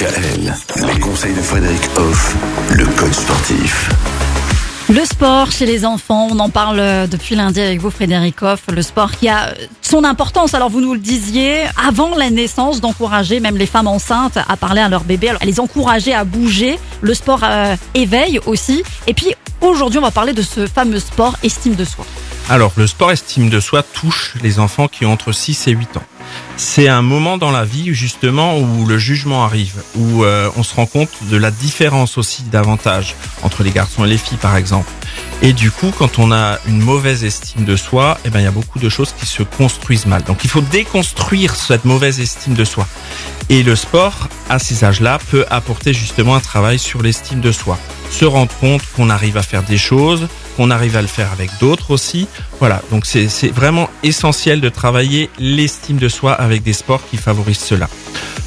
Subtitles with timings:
[0.00, 2.34] Les conseils de Frédéric Hoff,
[2.70, 3.90] le coach sportif.
[4.88, 8.62] Le sport chez les enfants, on en parle euh, depuis lundi avec vous Frédéric Hoff,
[8.72, 10.54] le sport qui a euh, son importance.
[10.54, 14.80] Alors vous nous le disiez, avant la naissance, d'encourager même les femmes enceintes à parler
[14.80, 16.78] à leur bébé, à les encourager à bouger.
[17.02, 18.82] Le sport euh, éveille aussi.
[19.06, 22.06] Et puis aujourd'hui, on va parler de ce fameux sport estime de soi.
[22.50, 25.98] Alors, le sport estime de soi touche les enfants qui ont entre 6 et 8
[25.98, 26.02] ans.
[26.56, 30.74] C'est un moment dans la vie justement où le jugement arrive, où euh, on se
[30.74, 34.90] rend compte de la différence aussi davantage entre les garçons et les filles par exemple.
[35.42, 38.48] Et du coup, quand on a une mauvaise estime de soi, eh ben il y
[38.48, 40.24] a beaucoup de choses qui se construisent mal.
[40.24, 42.84] Donc il faut déconstruire cette mauvaise estime de soi.
[43.48, 47.78] Et le sport, à ces âges-là, peut apporter justement un travail sur l'estime de soi.
[48.10, 50.26] Se rendre compte qu'on arrive à faire des choses,
[50.60, 52.28] qu'on arrive à le faire avec d'autres aussi.
[52.58, 57.60] Voilà, donc c'est vraiment essentiel de travailler l'estime de soi avec des sports qui favorisent
[57.60, 57.88] cela.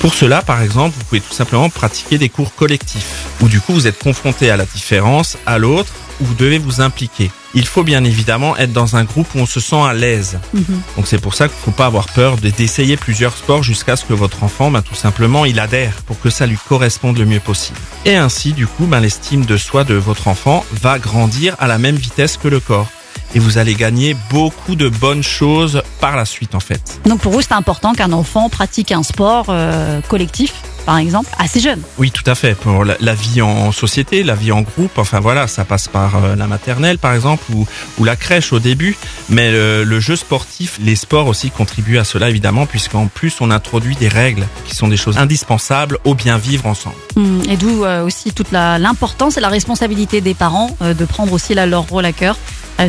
[0.00, 3.72] Pour cela, par exemple, vous pouvez tout simplement pratiquer des cours collectifs, où du coup
[3.72, 7.30] vous êtes confronté à la différence, à l'autre, où vous devez vous impliquer.
[7.54, 10.38] Il faut bien évidemment être dans un groupe où on se sent à l'aise.
[10.52, 10.64] Mhm.
[10.96, 13.96] Donc c'est pour ça qu'il ne faut pas avoir peur de- d'essayer plusieurs sports jusqu'à
[13.96, 17.24] ce que votre enfant, ben, tout simplement, il adhère pour que ça lui corresponde le
[17.26, 17.78] mieux possible.
[18.04, 21.78] Et ainsi, du coup, ben, l'estime de soi de votre enfant va grandir à la
[21.78, 22.88] même vitesse que le corps.
[23.36, 27.00] Et vous allez gagner beaucoup de bonnes choses par la suite, en fait.
[27.06, 30.52] Donc pour vous, c'est important qu'un enfant pratique un sport euh, collectif,
[30.84, 31.80] par exemple, assez jeune.
[31.98, 32.54] Oui, tout à fait.
[32.54, 36.16] Pour la, la vie en société, la vie en groupe, enfin voilà, ça passe par
[36.16, 37.66] euh, la maternelle par exemple ou,
[37.98, 38.96] ou la crèche au début.
[39.28, 43.50] Mais le, le jeu sportif, les sports aussi contribuent à cela évidemment, puisqu'en plus on
[43.50, 46.96] introduit des règles qui sont des choses indispensables au bien vivre ensemble.
[47.16, 51.32] Hum, Et d'où euh, aussi toute l'importance et la responsabilité des parents euh, de prendre
[51.32, 52.36] aussi là, leur rôle à cœur.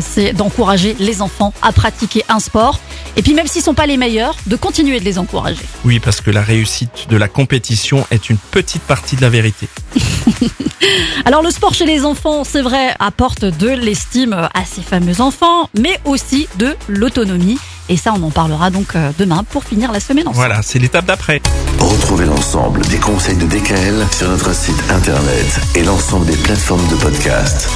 [0.00, 2.80] C'est d'encourager les enfants à pratiquer un sport.
[3.16, 5.64] Et puis même s'ils sont pas les meilleurs, de continuer de les encourager.
[5.84, 9.68] Oui, parce que la réussite de la compétition est une petite partie de la vérité.
[11.24, 15.70] Alors le sport chez les enfants, c'est vrai, apporte de l'estime à ces fameux enfants,
[15.78, 17.58] mais aussi de l'autonomie.
[17.88, 20.36] Et ça, on en parlera donc euh, demain pour finir la semaine ensemble.
[20.36, 21.40] Voilà, c'est l'étape d'après.
[21.78, 26.96] Retrouvez l'ensemble des conseils de DKL sur notre site internet et l'ensemble des plateformes de
[26.96, 27.70] podcast.